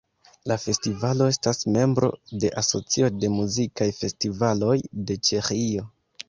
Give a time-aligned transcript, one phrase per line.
[0.51, 2.09] La festivalo estas membro
[2.45, 4.75] de Asocio de muzikaj festivaloj
[5.11, 5.87] de Ĉeĥio.